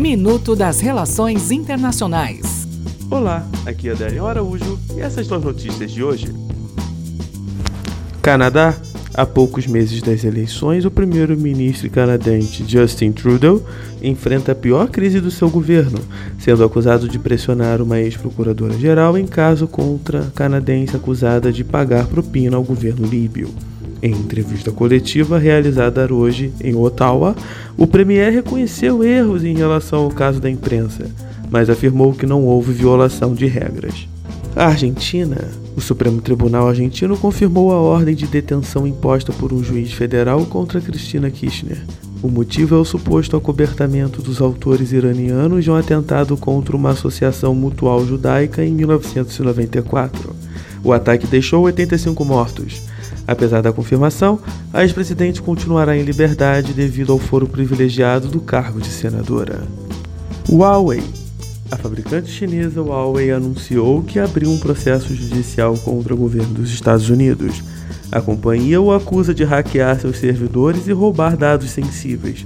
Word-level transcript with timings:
Minuto 0.00 0.56
das 0.56 0.80
Relações 0.80 1.50
Internacionais. 1.50 2.66
Olá, 3.10 3.46
aqui 3.66 3.90
é 3.90 3.92
Adélio 3.92 4.26
Araújo 4.26 4.80
e 4.96 5.00
essas 5.00 5.26
são 5.26 5.36
as 5.36 5.44
notícias 5.44 5.90
de 5.90 6.02
hoje. 6.02 6.34
Canadá. 8.22 8.74
Há 9.12 9.26
poucos 9.26 9.66
meses 9.66 10.00
das 10.00 10.24
eleições, 10.24 10.86
o 10.86 10.90
primeiro-ministro 10.90 11.90
canadense 11.90 12.64
Justin 12.66 13.12
Trudeau 13.12 13.62
enfrenta 14.00 14.52
a 14.52 14.54
pior 14.54 14.88
crise 14.88 15.20
do 15.20 15.30
seu 15.30 15.50
governo, 15.50 15.98
sendo 16.38 16.64
acusado 16.64 17.06
de 17.06 17.18
pressionar 17.18 17.82
uma 17.82 18.00
ex-procuradora-geral 18.00 19.18
em 19.18 19.26
caso 19.26 19.66
contra 19.66 20.20
a 20.20 20.30
canadense 20.30 20.96
acusada 20.96 21.52
de 21.52 21.62
pagar 21.62 22.06
propina 22.06 22.56
ao 22.56 22.62
governo 22.62 23.06
líbio. 23.06 23.52
Em 24.02 24.12
entrevista 24.12 24.72
coletiva 24.72 25.38
realizada 25.38 26.12
hoje 26.12 26.52
em 26.62 26.74
Ottawa, 26.74 27.36
o 27.76 27.86
premier 27.86 28.32
reconheceu 28.32 29.04
erros 29.04 29.44
em 29.44 29.54
relação 29.54 30.04
ao 30.04 30.10
caso 30.10 30.40
da 30.40 30.48
imprensa, 30.48 31.04
mas 31.50 31.68
afirmou 31.68 32.14
que 32.14 32.24
não 32.24 32.44
houve 32.44 32.72
violação 32.72 33.34
de 33.34 33.46
regras. 33.46 34.08
A 34.56 34.66
Argentina, 34.66 35.36
o 35.76 35.80
Supremo 35.80 36.20
Tribunal 36.20 36.66
Argentino 36.66 37.16
confirmou 37.16 37.72
a 37.72 37.80
ordem 37.80 38.14
de 38.14 38.26
detenção 38.26 38.86
imposta 38.86 39.32
por 39.32 39.52
um 39.52 39.62
juiz 39.62 39.92
federal 39.92 40.44
contra 40.46 40.80
Cristina 40.80 41.30
Kirchner. 41.30 41.78
O 42.22 42.28
motivo 42.28 42.74
é 42.74 42.78
o 42.78 42.84
suposto 42.84 43.36
acobertamento 43.36 44.20
dos 44.20 44.40
autores 44.40 44.92
iranianos 44.92 45.64
de 45.64 45.70
um 45.70 45.76
atentado 45.76 46.36
contra 46.36 46.74
uma 46.74 46.90
associação 46.90 47.54
mutual 47.54 48.04
judaica 48.04 48.64
em 48.64 48.72
1994. 48.72 50.34
O 50.82 50.92
ataque 50.92 51.26
deixou 51.26 51.62
85 51.62 52.24
mortos. 52.24 52.89
Apesar 53.30 53.62
da 53.62 53.72
confirmação, 53.72 54.40
a 54.72 54.82
ex-presidente 54.82 55.40
continuará 55.40 55.96
em 55.96 56.02
liberdade 56.02 56.72
devido 56.72 57.12
ao 57.12 57.18
foro 57.20 57.46
privilegiado 57.46 58.26
do 58.26 58.40
cargo 58.40 58.80
de 58.80 58.88
senadora. 58.88 59.62
Huawei. 60.48 61.00
A 61.70 61.76
fabricante 61.76 62.28
chinesa 62.28 62.82
Huawei 62.82 63.30
anunciou 63.30 64.02
que 64.02 64.18
abriu 64.18 64.50
um 64.50 64.58
processo 64.58 65.14
judicial 65.14 65.76
contra 65.76 66.12
o 66.12 66.16
governo 66.16 66.54
dos 66.54 66.72
Estados 66.72 67.08
Unidos. 67.08 67.62
A 68.10 68.20
companhia 68.20 68.80
o 68.80 68.92
acusa 68.92 69.32
de 69.32 69.44
hackear 69.44 70.00
seus 70.00 70.18
servidores 70.18 70.88
e 70.88 70.92
roubar 70.92 71.36
dados 71.36 71.70
sensíveis, 71.70 72.44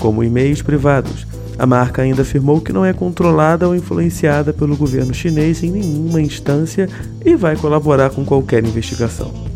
como 0.00 0.22
e-mails 0.22 0.60
privados. 0.60 1.26
A 1.58 1.64
marca 1.64 2.02
ainda 2.02 2.20
afirmou 2.20 2.60
que 2.60 2.74
não 2.74 2.84
é 2.84 2.92
controlada 2.92 3.66
ou 3.66 3.74
influenciada 3.74 4.52
pelo 4.52 4.76
governo 4.76 5.14
chinês 5.14 5.62
em 5.62 5.70
nenhuma 5.70 6.20
instância 6.20 6.90
e 7.24 7.34
vai 7.34 7.56
colaborar 7.56 8.10
com 8.10 8.22
qualquer 8.22 8.62
investigação. 8.62 9.55